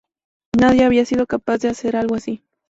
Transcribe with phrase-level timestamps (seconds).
[0.59, 2.43] Nadie había sido capaz de hacer algo así.